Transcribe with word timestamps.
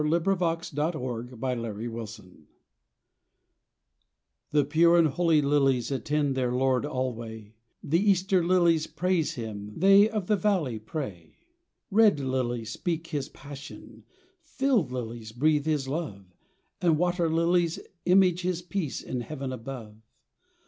EASTER 0.03 0.19
CAROLS 0.35 0.69
31 0.71 1.27
EASTER 1.29 1.61
LILIES 1.61 2.17
/ 2.17 2.21
T 2.21 2.49
A 4.53 4.57
HE 4.57 4.63
pure 4.65 4.97
and 4.97 5.09
holy 5.09 5.43
lilies 5.43 5.89
■*■ 5.91 5.95
Attend 5.95 6.33
their 6.33 6.51
Lord 6.51 6.87
alway 6.87 7.53
The 7.83 7.99
Easter 7.99 8.43
lilies 8.43 8.87
praise 8.87 9.33
Him, 9.35 9.75
They 9.77 10.09
"of 10.09 10.25
the 10.25 10.37
valley" 10.37 10.79
pray. 10.79 11.37
Red 11.91 12.19
lilies 12.19 12.71
speak 12.71 13.05
His 13.09 13.29
passion, 13.29 14.03
Field 14.41 14.91
lilies 14.91 15.31
breathe 15.31 15.67
His 15.67 15.87
love, 15.87 16.25
And 16.81 16.97
Water 16.97 17.29
lilies 17.29 17.77
image 18.05 18.41
His 18.41 18.63
peace 18.63 19.03
in 19.03 19.21
heaven 19.21 19.53
above. 19.53 19.97